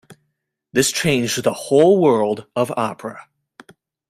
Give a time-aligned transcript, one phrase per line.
[0.73, 3.27] This changed the whole world of opera.